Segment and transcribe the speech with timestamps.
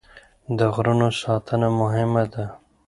[0.57, 2.45] د غرونو ساتنه مهمه ده.